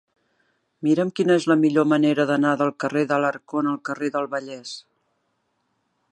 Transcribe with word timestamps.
Mira'm 0.85 1.09
quina 1.19 1.33
és 1.41 1.45
la 1.51 1.57
millor 1.65 1.85
manera 1.91 2.25
d'anar 2.31 2.53
del 2.61 2.73
carrer 2.83 3.03
d'Alarcón 3.11 3.69
al 3.73 3.77
carrer 3.91 4.09
del 4.17 4.31
Vallès. 4.35 4.73